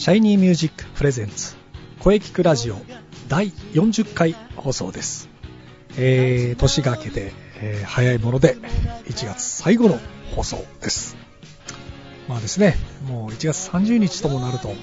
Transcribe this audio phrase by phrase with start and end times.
[0.00, 1.56] シャイニーミュージックプレゼンツ
[1.98, 2.76] 声聞くラジオ
[3.28, 5.28] 第40回放送です。
[5.98, 8.56] えー、年が明けて、えー早いもので
[9.04, 9.98] 1月最後の
[10.34, 11.18] 放送です。
[12.28, 12.76] まあですね、
[13.08, 14.74] もう1月30日ともなると、も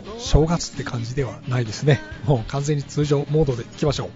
[0.00, 2.02] う正月って感じではないですね。
[2.26, 4.10] もう完全に通常モードでいきましょ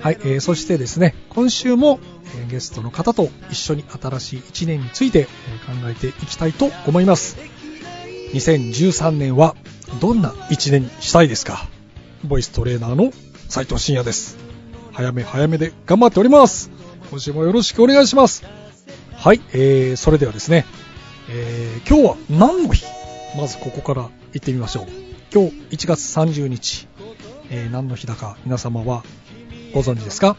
[0.00, 0.02] う。
[0.02, 2.00] はい、えーそしてですね、今週も、
[2.34, 5.24] えゲストの方と一緒に新しい1年について、え
[5.66, 7.36] 考えていきたいと思います。
[8.32, 9.54] 2013年は
[10.00, 11.66] どんな1年にしたいですか？
[12.24, 13.12] ボイストレーナーの
[13.48, 14.36] 斉藤慎也です。
[14.92, 16.70] 早め早めで頑張っております。
[17.10, 18.44] 今週もよろしくお願いします。
[19.14, 20.64] はい、えー、それではですね、
[21.30, 22.84] えー、今日は何の日？
[23.38, 24.86] まずここから行ってみましょう。
[25.32, 26.88] 今日1月30日、
[27.50, 29.02] えー何の日だか皆様は
[29.74, 30.36] ご存知ですか？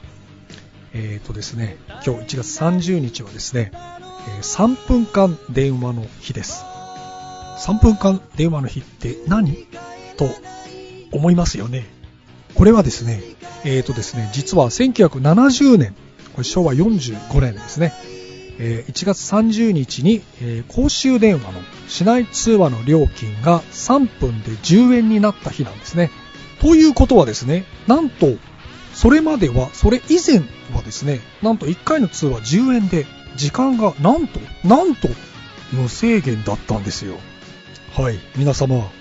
[0.94, 6.64] えーとですね、今日1月30日はですね、え3分間電話の日です。
[7.58, 9.68] 3分間電話の日って何？
[10.18, 10.30] と
[11.12, 11.86] 思いますよね。
[12.56, 13.22] これはですね、
[13.66, 15.94] えーとですね、実は1970年、
[16.34, 17.94] これ昭和45年ですね、
[18.60, 26.12] え1月30日に、え公衆電話の市内通話の料金が3分で10円になった日なんですね。
[26.60, 28.36] ということはですね、なんと、
[28.94, 30.40] それまでは、それ以前
[30.74, 35.08] はですね、なんと1回の通話10円で、時間がなんと、なんと、
[35.72, 37.18] 無制限だったんですよ。
[37.98, 38.92] はい、皆様、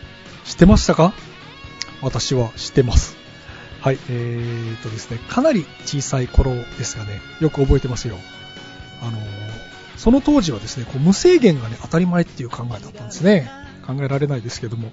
[0.44, 1.12] 知ってましたか？
[2.00, 3.14] 私は知ってます。
[3.82, 8.16] はい、えーとですね、かなり小さい頃ですがね、よく覚えてますよ。
[9.02, 9.18] あの
[9.98, 13.50] その当時はですね、こう無制限がね、当たり前っていう考えだったんですね。
[13.86, 14.90] 考えられないですけども、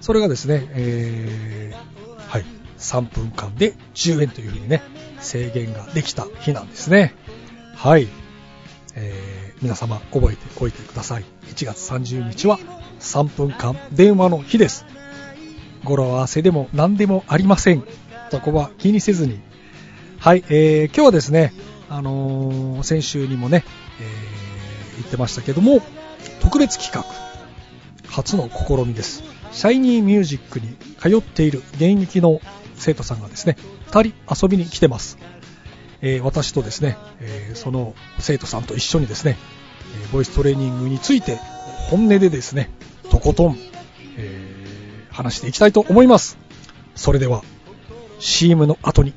[0.00, 2.44] それがですね、えーはい、
[2.78, 4.80] 3分間で10円というふうにね、
[5.20, 7.14] 制限ができた日なんですね。
[7.74, 8.08] はい、
[8.94, 11.24] えー皆様覚えておいてください。
[11.46, 12.58] 1月30日は
[13.00, 14.84] 3分間電話の日です。
[15.84, 17.84] 語呂合わせでも何でもありません。
[18.30, 19.40] そこは気にせずに。
[20.18, 21.52] はい、えー今日はですね、
[21.88, 23.64] あのー先週にもね、
[24.00, 25.80] えー言ってましたけども、
[26.40, 27.04] 特別企画、
[28.10, 29.22] 初の試みです。
[29.52, 32.40] シャイニーミュージックに通っている現役の
[32.74, 33.56] 生徒さんがですね、
[33.90, 35.18] 2人遊びに来てます。
[36.00, 39.36] えー私とですね、えーその生徒さんと一緒にですね、
[40.02, 41.38] えーボイストレーニングについて
[41.90, 42.70] 本音でですね、
[43.10, 43.58] とことん、
[44.16, 44.56] えー
[45.16, 46.36] 話していきたいと思います。
[46.94, 47.42] それでは、
[48.18, 49.14] CM の後に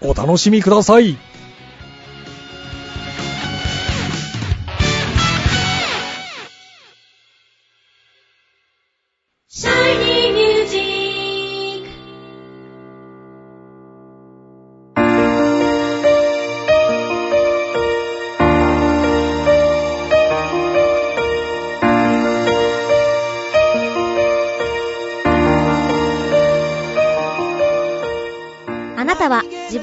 [0.00, 1.16] お楽しみください。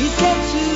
[0.00, 0.69] She said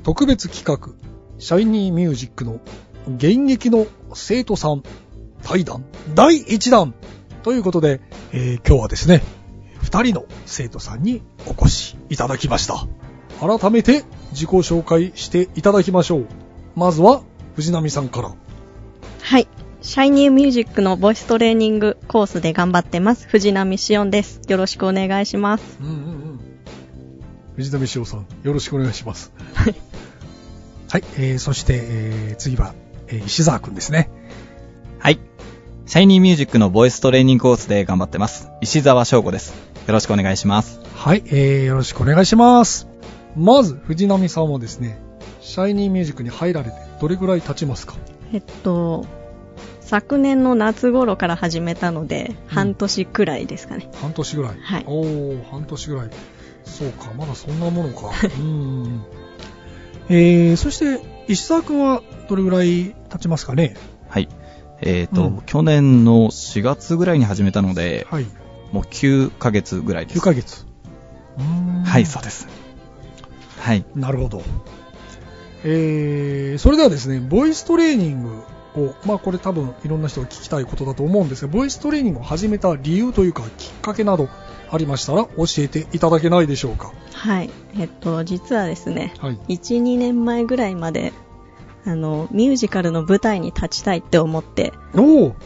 [0.00, 0.92] ー、特別企画、
[1.38, 2.60] シャイニーミュージックの
[3.06, 4.82] 現役の生徒さん
[5.42, 6.94] 対談第1弾
[7.42, 8.00] ということで、
[8.32, 9.22] えー今日はですね、
[9.82, 12.86] 2人の生徒さんにお越しいただきました。
[13.40, 16.26] 改めて自己紹介していただきましょう。
[16.76, 17.22] まずは
[17.56, 18.34] 藤波さんから。
[19.22, 19.48] はい。
[19.82, 23.26] シャイニーミュージックのボイストレーニングコースで頑張ってます。
[23.28, 24.42] 藤波しおんです。
[24.46, 25.78] よろしくお願いします。
[25.80, 26.40] うんうんうん。
[27.56, 29.32] 藤波翔さん、よろしくお願いします。
[29.54, 29.74] はい。
[30.90, 32.74] はい、えー、そして、えー、次は、
[33.06, 34.10] えー石沢くんですね。
[34.98, 35.20] はい。
[35.86, 38.48] シャイニーミュージックのボイストレーニングコースで頑張ってます。
[38.60, 39.50] 石沢翔吾です。
[39.86, 40.80] よろしくお願いします。
[40.96, 42.88] はい、えー、よろしくお願いします。
[43.36, 44.98] まず、藤波さんはですね、
[45.40, 47.94] シャイニーミュージックに入られてどれぐらい経ちますか？
[48.32, 49.06] えっと、
[49.80, 53.88] 昨年の夏頃から始めたので、半年くらいですかね。
[54.00, 54.58] 半年ぐらい。
[54.60, 56.10] はいおー、半年ぐらい。
[56.64, 58.10] そうか、まだそんなものか。
[58.38, 59.02] うん。
[60.10, 63.76] えー、そして、石沢くんはどれぐらい経ちますかね？
[64.08, 64.28] はい。
[64.82, 68.26] えっ、と、うん去年の4月ぐらいに始めたので、はい。
[68.72, 70.18] もう9ヶ月ぐらいです。
[70.18, 70.66] 9ヶ月。
[71.38, 72.48] うーんはい、そうです。
[73.60, 73.84] はい。
[73.94, 74.42] なるほど。
[75.64, 78.42] えー、それではですね、ボイストレーニング
[78.76, 84.28] を、まあこれ多分いろんな人が聞きたいことだと思うんですが、ボイストレーニングを始めた理由というか、きっかけなど
[84.70, 86.92] ありましたら教えていただけないでしょうか。
[87.12, 87.50] はい。
[87.78, 89.38] えっと、実はですね、はい。
[89.48, 91.12] 1、2年前ぐらいまで、
[91.84, 95.36] あの、ミュージカルの舞台に立ちたいって思って、おお、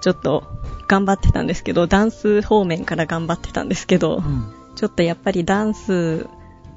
[0.00, 0.44] ちょっと
[0.88, 4.52] 頑張ってたんですけど、ダンス方面から頑張ってたんですけど、うん。
[4.74, 6.26] ちょっとやっぱりダンス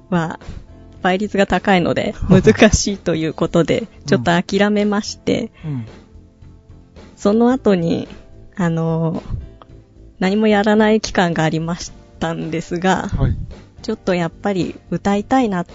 [0.09, 0.39] は
[1.07, 5.86] 倍率が高いので 難しいということで、ちょっと諦めまして、うん。
[7.15, 8.09] その後に、
[8.57, 9.24] あの、
[10.19, 13.38] 何もやらない期間がありましたんですが、はい。
[13.81, 15.65] ちょっとやっぱり歌いたいなっ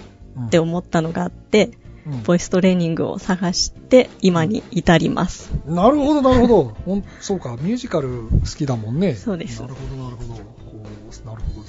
[0.50, 1.82] て思ったのがあって、うん
[2.25, 5.52] ボイストレーニングを探して今に至ります。
[5.67, 6.64] なるほど、なるほど。
[6.84, 9.14] ほんそうか、ミュージカル好きだもんね。
[9.14, 10.34] そうですなるほど、なるほど。
[10.34, 11.67] なるほど。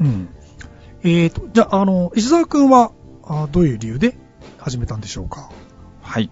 [0.00, 0.28] うん。
[1.04, 2.92] えーと、じゃあ、あの、石沢くんは、
[3.26, 4.16] あどういう理由で
[4.58, 5.50] 始めたんでしょうか？
[6.02, 6.30] はい。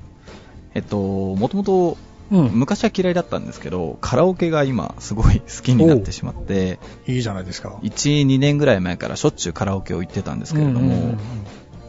[0.74, 1.96] えっと、もともと、
[2.30, 2.50] うん。
[2.52, 7.78] 昔は嫌いだったんですけど、カラオケが今すごい好きになってしまって、いいじゃないですか。
[7.82, 11.18] 1、2年ぐらい前からしょっちゅうカラオケを行ってたんですけれども、うんうんうんうん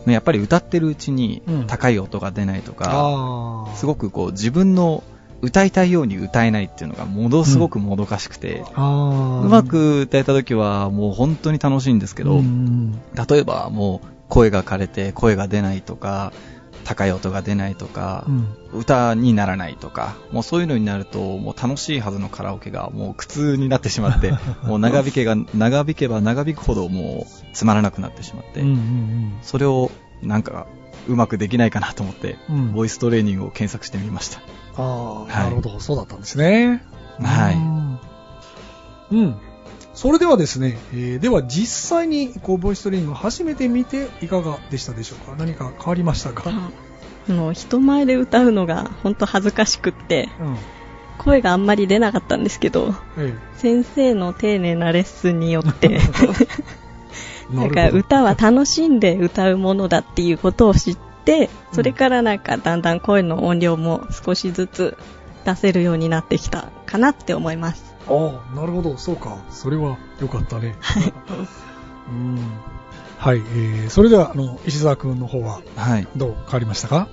[0.05, 3.75] ねやっぱり歌ってるうちにうん高い音が出ないとか、ああ。
[3.77, 5.01] すごくこう自分の
[5.43, 9.45] 歌いたいように歌えないっていうのがものすごくもどかしくて、ああ。
[9.45, 16.31] うまく歌えた時はもう本当に楽しいんですけど、うん例えばもう声が枯れて声が出ないとか、
[16.85, 18.25] 高い音が出ないとか
[18.73, 18.79] う、ん。
[18.79, 24.31] 歌にならないとか、もうそういうのになると、もう楽しいはずのカラオケがもう苦痛になってしまって、
[24.63, 29.91] もう長引けが、長引けば長引くほどもうつまらなくなってしまって、うんうんそれを
[30.21, 30.67] なんか
[31.09, 32.55] うまくできないかなと思って、うん。
[32.55, 32.73] うん。
[32.73, 34.41] ボイストレーニングを検索してみました。
[34.77, 35.79] ああ、はいなるほど。
[35.79, 36.83] そうだったんですね。
[37.19, 37.51] は
[39.11, 39.17] いい。
[39.21, 39.35] うん。
[39.93, 45.35] それではですね、えーでは実際にこうボイストレーニングを初めて見ていかがでしたでしょうか？
[45.37, 46.43] 何か変わりましたか？
[46.49, 50.57] あの、人前で歌うのが本当恥ずかしくって、うん。
[51.19, 55.99] 声があんまり出なかったんですけど、え先生の丁寧なレッスンによって、え。
[57.55, 61.12] なんか歌は楽しんで歌うものだっていうことを知って、
[61.71, 64.97] それからなんかだんだん声の音量も少しずつ
[65.45, 67.93] 出せるようになってきたかなって思います。
[68.07, 68.97] ああ、なるほど。
[68.97, 69.37] そうか。
[69.49, 70.75] それは良かったね。
[72.09, 72.37] うん。
[73.17, 73.37] はい。
[73.37, 76.07] えー、それでは、あの、石澤くんの方ははい。
[76.15, 77.07] どう変わりましたか？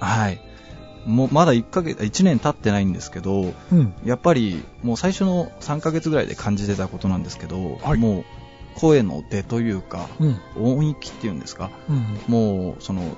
[0.00, 0.40] はい。
[1.06, 3.94] もうまだ1ヶ月、1年経ってないんですけど、うん。
[4.04, 8.24] やっぱりもう最初の3ヶ月ぐらいで感じてたことなんですけど、はいもう
[8.76, 10.40] 声の出というか、うん。
[10.56, 12.18] 音域っていうんですか、うん。
[12.26, 13.16] もうその、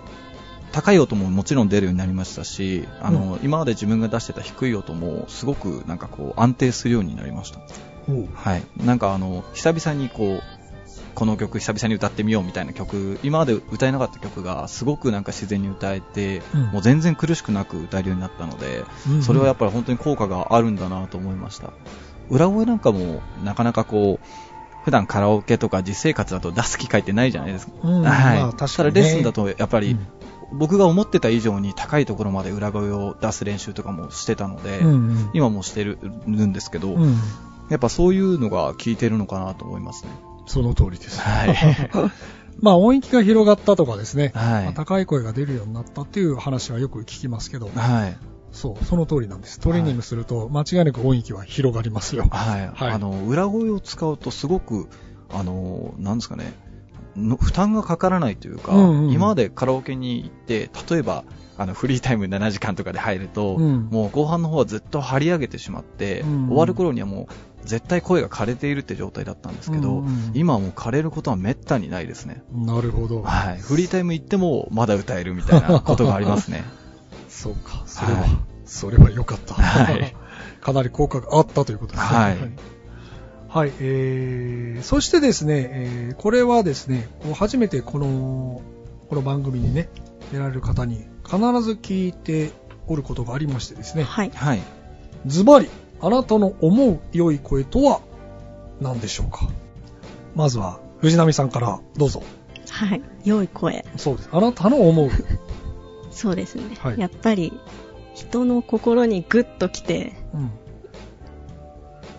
[0.76, 7.60] 高い音ももちろん出るようになりましたし、あの、今まで自分が出してた低い音もすごくなんかこう安定するようになりました。
[8.34, 8.62] はい。
[8.76, 10.42] なんかあの、久々にこう、
[11.14, 21.70] この曲久々に歌ってみようみたいな曲、今まで歌えなかった曲がすごくなんか自然に歌えて、うんもう全然苦しくなく歌えるようになったので、うんそれはやっぱり本当に効果があるんだなと思いました。
[22.28, 24.26] 裏声なんかもなかなかこう、
[24.84, 27.72] 普段カラオケとか実生活だと出す機会ってないじゃないですか。
[27.82, 28.38] うんはい。
[28.40, 30.06] まあ確かにねただレッスンだとやっぱり、うん
[30.52, 35.30] 僕が思ってた以上に高いところまで裏声を出す練習とかもしてたので、うんうん。
[35.34, 35.98] 今もしてる
[36.28, 37.16] んですけど、うん。
[37.68, 40.10] やっぱそういうのが効いてるのかなと思いますね。
[40.46, 41.20] その通りです。
[41.20, 41.56] はい。
[42.60, 48.16] まあ音域が広がったとかですね、はいまあ高い声が出るようになったっていう話はよく聞きますけど、はい。
[48.52, 49.60] そう、その通りなんです。
[49.60, 52.26] トレーニングすると間違いなく音域は広がりますよ。
[52.30, 52.70] はい。
[52.72, 54.88] はいあの、裏声を使うとすごく、
[55.30, 56.54] あの、なんですかね、
[57.16, 61.24] の負担がかからないというか、うんうん今までカラオケに行って、例えば、
[61.58, 67.28] あの、フリータイム7時間とかで入ると、うんもう後半の方はずっと張り上げてしまって、うん終わる頃にはも
[67.62, 72.42] う絶対声が枯れているって状態だったんですけど、うんうん今はもう枯れることはめったにないですね。
[72.52, 73.22] なるほど。
[73.22, 73.58] はい。
[73.58, 76.64] フリータイム行ってもまだ歌えるみたいなことがありますね。
[77.28, 78.30] そうか、それは、はい
[78.66, 79.54] それは良かった。
[79.54, 80.14] はい
[80.60, 82.18] かなり効果があったということですね。
[82.18, 82.52] はいはい、
[83.64, 88.60] えー、そしてですね、えーこれはですね、こう初めてこの、
[89.08, 89.88] この番組にね、
[90.32, 92.50] 出られる方に必ず聞いて
[92.88, 94.30] おることがありましてですね、はい。
[94.30, 94.60] はい。
[95.26, 95.68] ズバリ、
[96.00, 98.00] あなたの思う良い声とは
[98.80, 99.48] 何でしょうか？
[100.34, 102.22] まずは、藤波さんからどうぞ。
[102.68, 103.02] はい。
[103.24, 103.84] 良い声。
[103.96, 104.28] そうです。
[104.32, 105.10] あなたの思う。
[106.10, 106.62] そうですね。
[106.78, 107.52] はいやっぱり、
[108.14, 110.50] 人の心にグッと来て、うん。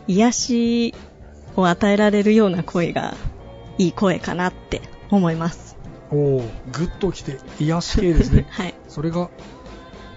[0.08, 0.96] 癒し
[1.58, 3.16] を与えられるような声が
[3.78, 5.76] いい声かなって思います。。
[6.10, 8.74] おー、ぐっときて、癒し系ですね はい。
[8.88, 9.30] それが、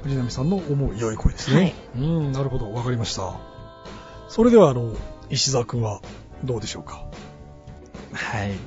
[0.04, 1.60] 藤波さんの思う良い声ですね。
[1.60, 3.34] はいうん、なるほど、わかりました。
[4.28, 4.94] それでは、あの、
[5.30, 6.00] 石澤くんは
[6.44, 7.04] どうでしょうか？
[8.12, 8.40] はい。
[8.42, 8.58] はい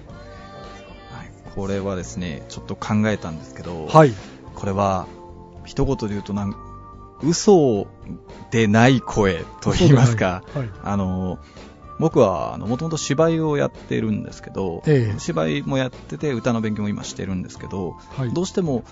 [1.56, 4.14] これはですね、ちょっと考えたんですけど、はい。
[4.56, 5.06] これは、
[5.66, 6.56] 一言で言うとなん、
[7.22, 7.86] 嘘
[8.50, 10.70] でない声と言いますか、はい。
[10.84, 11.38] あの、
[12.04, 18.34] 僕は、あの、もともと芝居をやってるんですけど、ええ芝居もやってて、歌の勉強も今してるんですけど、はい。
[18.34, 18.84] どうしても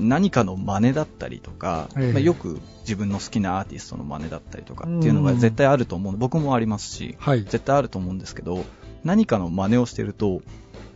[0.00, 6.16] 何かの真似だったりとか、ええまあ、よく自分の好きなアーティストの真似だったりとかっていうのが絶対あると思う。
[6.16, 7.44] 僕もありますし、はい。
[7.44, 8.64] 絶対あると思うんですけど、
[9.04, 10.42] 何かの真似をしてると、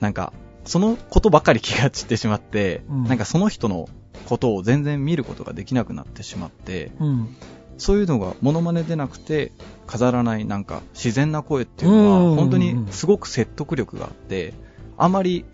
[0.01, 0.33] なんか、
[0.65, 3.89] そのことばかり気が散ってしまって、うんなんかその人の
[4.27, 7.37] ことを全然見ることができなくなってしまって、うん。
[7.81, 9.53] そういうのがモノマネでなくて、
[9.87, 14.55] 飾らないなんか自然な声っていうのうんは、本当にすごく説得力があって、
[14.97, 15.45] あまり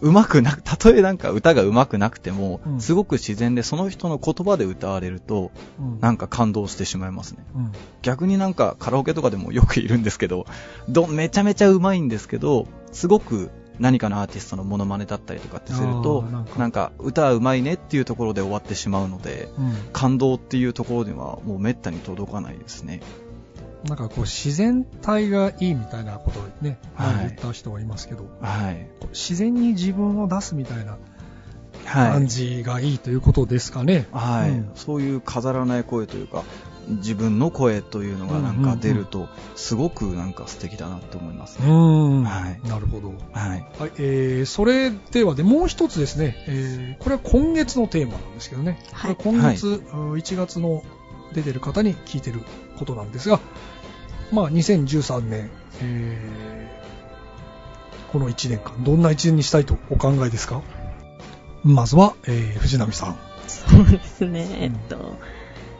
[0.00, 6.00] 上手くなく、 たとえなんか歌が上手くなくてもう、んすごく自然でその人の言葉で歌われると、うん。
[6.00, 7.44] なんか感動してしまいますね。
[7.54, 7.72] うん。
[8.02, 10.46] 逆になんかカラオケとかでもよくいるんですけど、
[10.88, 16.24] どめちゃめちゃ上手いんですけど、すごく何かのアーティストのモノマネだったりとかってすると
[16.56, 19.74] なんか、歌は上手いねっていうところで終わってしまうので、うん。
[19.92, 23.00] 感動っていうところではもうめったに届かないですね。
[23.84, 28.88] なんかこう、自然体がいいみたいなことをね、はい前言った人がいますけど、はい。
[29.12, 30.96] 自然に自分を出すみたいな
[31.84, 32.12] はい。
[32.12, 34.06] 感じがいいということですかね。
[34.12, 36.44] はい、うんそういう飾らない声というか、
[36.88, 41.66] 自分の声というのがなんか出ると、すごくなんか素敵だなって思いますね。
[41.66, 42.24] うーん。
[42.24, 43.12] はいなるほど。
[43.32, 43.66] はい。
[43.78, 50.82] はい、えー、それではで、もう一つですね、えー、これは今月のテーマなんですけどね、はいこれ今月、うん1月の
[51.34, 52.40] 出てる方に聞いてる
[52.78, 53.40] ことなんですが、
[54.32, 55.50] まあ、2013年、
[55.80, 60.62] えー、この1年間、どんな1年にしたいとお考えですか？
[61.64, 63.16] まずは、えー、藤波さん。
[63.48, 64.46] そうですね。
[64.60, 65.16] えっと、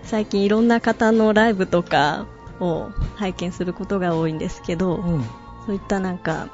[0.06, 2.26] 最近いろんな方のライブとか
[2.60, 5.24] を拝見することが多いんですけど、うん。
[5.66, 6.48] そういったなんか、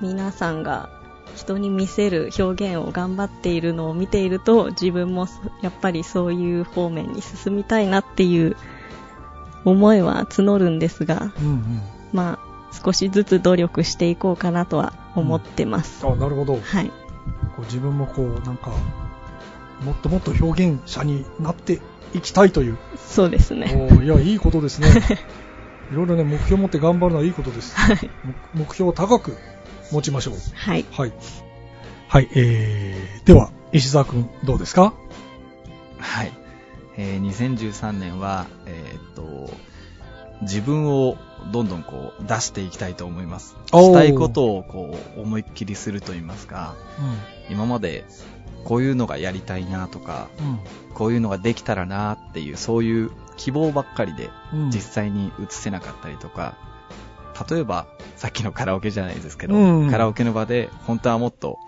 [0.00, 0.90] 皆さんが
[1.34, 8.56] 人に見せる表現を頑張っているのを見ていると、自分もそやっぱりそういう方面に進みたいなっていう
[9.64, 11.82] 思いは募るんですが、うんうん。
[12.12, 16.06] まあ、少しずつ努力していこうかなとは思ってます。
[16.06, 16.60] あ、なるほど。
[16.60, 16.86] はい。
[16.86, 16.92] こ
[17.58, 18.70] う自分もこう、なんか、
[19.82, 21.80] もっともっと表現者になって
[22.16, 22.78] いきたいという。
[22.96, 23.72] そうですね。
[23.74, 24.88] おーいや、いいことですね。
[25.92, 27.76] いろいろね、目標持って頑張るのはいいことです。
[27.76, 28.10] はい。
[28.54, 29.36] 目目標を高く
[29.92, 30.34] 持ちましょう。
[30.54, 30.84] はい。
[30.90, 31.12] はい。
[32.08, 34.94] はい、えー、では、石澤くん、どうですか？
[35.98, 36.32] はい。
[36.96, 39.50] えー2013年は、えーっと、
[40.42, 41.16] 自分を
[41.52, 43.56] どんどんこう出していきたいと思います。
[43.72, 46.74] したいことをこう思いっきりすると言いますか、
[47.48, 48.04] 今まで
[48.64, 50.58] こういうのがやりたいなとか、うん。
[50.92, 54.70] こういうのができたらなっていう、そういう希望ばっかりでうん。
[54.70, 56.56] 実際に移せなかったりとか、
[57.48, 61.58] 例えばさっきのカラオケじゃないですけど、うんカラオケの場で本当はもっと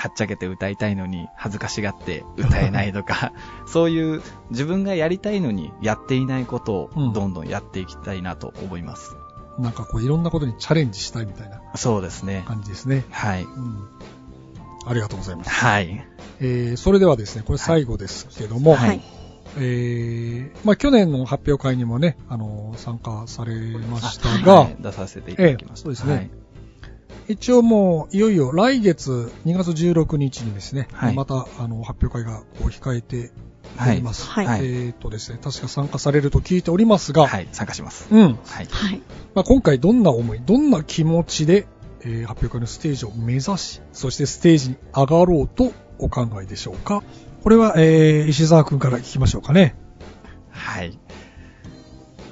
[0.00, 3.34] はっちゃけて歌いたいのに恥ずかしがって歌えないとか、
[3.68, 9.14] そういう自分がやりたいのにやっていないことうんをどんどんやっていきたいなと思います。
[9.58, 12.44] なんかこう、いろんなことにチャレンジしたいみたいなそうですね。
[12.46, 13.04] 感じですね。
[13.10, 13.42] はい。
[13.42, 13.88] うん。
[14.86, 15.50] ありがとうございます。
[15.50, 16.02] はい。
[16.40, 19.02] えー、それではですね、これ最後ですけども、はい
[19.58, 25.90] えー、まあ去年の発表会にもね、あの、参加されましたはが、い出させていただきました。
[25.90, 26.30] ええそうですね
[27.30, 33.30] 一応もう、いよいよ来月2月16日にですね、はいまた、あの、発表会がこう控えて
[33.76, 33.92] はい。
[33.92, 34.26] おります。
[34.28, 37.48] はいはいえーとですね、確か参加されると聞いておりますが、はい。
[37.52, 38.08] 参加します。
[38.10, 38.20] うん。
[38.44, 38.66] はい。
[38.68, 39.02] はい。
[39.34, 41.66] まあ、今回どんな思い、どんな気持ちで
[42.02, 47.02] えー発表会のステージを目指し、そしてステージに上がろうとお考えでしょうか？
[47.42, 49.76] これは、えー石澤くんから聞きましょうかね。
[50.50, 50.98] はい。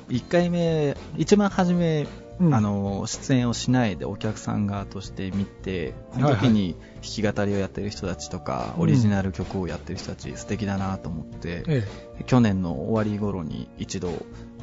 [0.09, 2.07] 1回目、一番初め、
[2.41, 2.55] うん。
[2.55, 6.47] あの、出演をしないでお客さん側として見て、そのはいはい。
[6.47, 8.83] 時に弾き語りをやってる人たちとか、うん。
[8.83, 11.89] オリジナル曲をやってる人たち素敵だなと思って、え
[12.27, 14.13] 去年の終わり頃に一度、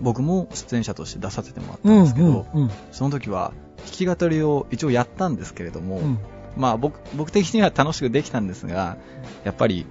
[0.02, 2.72] 僕も出演者として出させてもらったんですけど、うん。
[2.92, 6.20] その時は弾き語りを一応やったんですけれども、うん。
[6.58, 8.98] まあ僕、僕的には楽しくできたんですが、
[9.44, 9.86] やっぱり、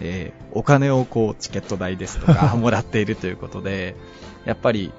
[0.00, 3.96] えーお金をこう、チケット代ですとか、 もらっているということで、
[4.44, 4.92] やっぱり、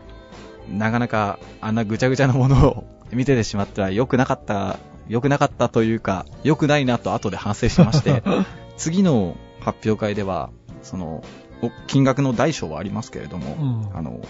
[0.72, 8.24] なかなか、あんなぐちゃぐちゃなものを見ててしまっては良くなかった、良くなかったというか、良くないなと後で反省しまして、
[8.78, 10.50] 次の発表会では、
[10.84, 11.24] その、
[11.62, 13.56] お金額の大小はありますけれども、
[13.92, 14.22] うんあの、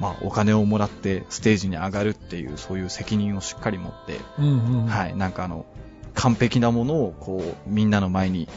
[0.00, 4.48] まあ、お金をもらってステージに上がるっていう、そういう責任をしっかり持って、うんう
[4.84, 5.64] んはい、なんかあの、
[6.14, 8.48] 完璧なものを、こう、みんなの前に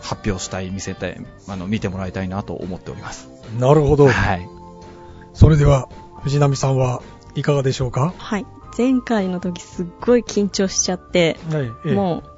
[0.00, 3.28] 発表したい、見せたい、あの、見てもらいたいなと思っております。
[3.58, 4.08] なるほど。
[4.08, 4.48] はい。
[5.32, 5.88] それでは、
[6.22, 7.02] 藤波さんは
[7.34, 8.14] いかがでしょうか？
[8.16, 8.46] はい。
[8.76, 11.64] 前回の時すっごい緊張しちゃって、はい。
[11.64, 12.30] ええもう、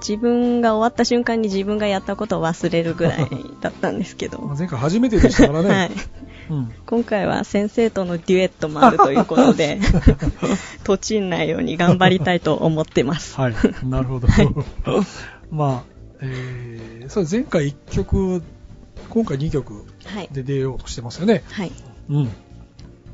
[0.00, 3.28] 自分が終わった瞬間に自分がやったことを忘れるぐらい
[3.60, 4.40] だったんですけど。
[4.40, 5.68] まあ前回初めてでしたからね。
[5.68, 5.90] はい。
[6.50, 6.72] うん。
[6.86, 9.80] 今回は先生とのデュエットもあるということで、
[10.84, 13.36] とちんないように頑張りたいと思ってます。
[13.36, 13.54] はい。
[13.84, 14.28] なるほど。
[15.50, 18.42] まあ、えー、そう前回1曲、
[19.10, 20.28] 今回2曲はい。
[20.32, 21.42] で出ようとしてますよね。
[21.50, 21.72] はい。
[22.08, 22.30] うん。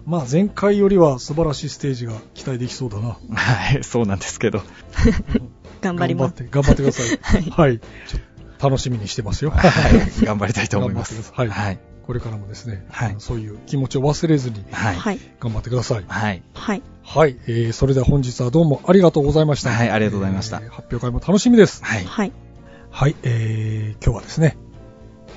[0.07, 3.17] まあ前回よりは素晴らしいステージが期待できそうだな。
[3.35, 4.63] はい、そうなんですけど。
[5.81, 6.35] 頑張ります。
[6.35, 7.19] 頑張って、頑張ってください。
[7.51, 7.79] はいはい。
[7.79, 8.21] ちょっ
[8.59, 9.51] と楽しみにしてますよ。
[9.51, 11.15] はい、頑張りたいと思います。
[11.17, 11.79] 頑張ってくださいはい。
[12.07, 14.97] これからもですね、はいそういう気持ちを忘れずにはい。
[14.97, 15.21] はい。
[15.41, 16.05] 頑張ってください。
[16.07, 16.43] はい。
[16.53, 16.83] はい。
[17.03, 17.37] はい。
[17.47, 19.71] えー、それでは本日はどうもありがとうございました。
[19.71, 21.83] はいありがとうございましたえー発表会も楽しみです。
[21.83, 22.05] はい。
[22.05, 22.33] はい。
[22.91, 23.17] はい。
[23.23, 24.59] えー、今日はですね、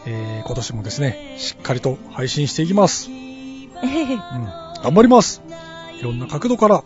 [0.06, 3.10] えー、今年もですね、しっかりと配信していきます。
[3.84, 4.44] うん。
[4.44, 5.42] は頑張ります。
[5.98, 6.84] いろんな角度から、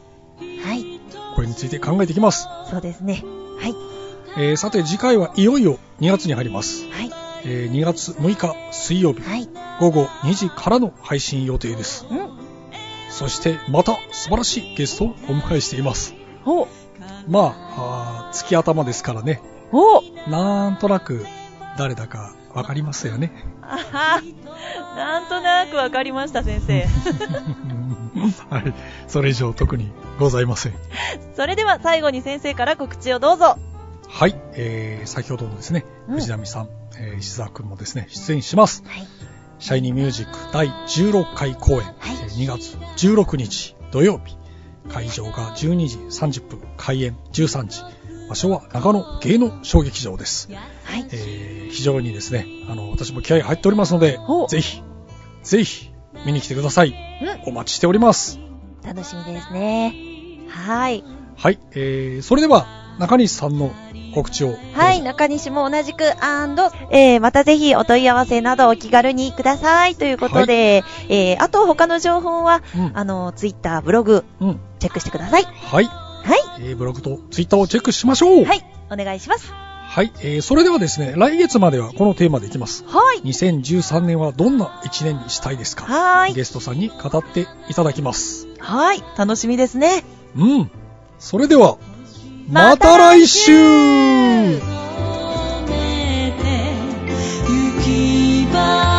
[0.75, 1.01] い。
[1.35, 2.49] これについて考えていきます。
[2.71, 3.25] そうですね。
[3.59, 3.75] はい。
[4.37, 6.89] えー、さて次回はいよいよ2月に入ります。
[6.91, 7.11] はい。
[7.45, 9.49] えー、2月6日水曜日、はい。
[9.81, 12.07] 午後2時からの配信予定です。
[12.11, 12.31] うん。
[13.11, 16.15] そしてまた素晴らしいゲストをお迎えしています。
[16.45, 16.67] ほう。
[17.29, 20.31] まあ、あー月頭ですからね、ほう。
[20.31, 21.27] なんとなく
[21.79, 23.33] 誰だかわかりますよね。
[23.63, 24.23] あは。
[24.99, 26.87] なんとなくわかりました、先生。
[28.51, 28.75] はい。
[29.07, 30.75] それ以上特にございません。
[31.37, 33.57] それでは最後に先生から告知をどうぞ。
[34.09, 34.35] はい。
[34.55, 38.83] えー、先ほどのですね、うん藤波さん、えー石澤くんもですね、出演します。
[38.87, 39.07] はい。
[39.61, 44.37] シャイニーミュージック第16回公演、はいえー2月16日土曜日。
[44.89, 47.83] 会場が12時30分、開演13時。
[48.29, 50.49] 場所は長野芸能小劇場です。
[50.85, 51.07] はい。
[51.13, 54.83] えー非常にですね、あの、私も気合入っておりますのでぜひ、
[55.49, 55.91] ぜひ、
[56.27, 56.91] 見に来てください。
[56.91, 58.39] うお待ちしております。
[58.85, 59.95] 楽しみですね。
[60.47, 61.03] はい。
[61.37, 62.67] はい、えー、それでは、
[62.99, 63.73] 中西さんの
[64.15, 64.57] 告知を。
[64.75, 74.61] はい、中西も同じく、アンド、えー、またぜひお問い合わせなどお気軽にくださいということで、えー、あと他の情報は、うんあの、ツイッター、ブログ、うん。
[74.81, 75.45] チェックしてください。
[75.45, 75.85] はい。
[75.87, 76.39] はい。
[76.61, 78.45] えー、ブログとツイッターをチェックしましょう。
[78.45, 79.68] はい、お願いします。
[79.91, 82.85] はい、えー、それではですね、来月まではこのテーマでいきます。
[82.87, 83.21] はい。
[83.23, 85.85] 2013年はどんな1年にしたいですか？
[85.87, 86.35] はい。
[86.35, 88.47] ゲストさんに語っていただきます。
[88.59, 90.05] はい、楽しみですね。
[90.37, 90.71] うん。
[91.19, 91.79] それでは、
[92.49, 93.51] また来週,、
[94.59, 94.61] また来
[97.83, 98.98] 週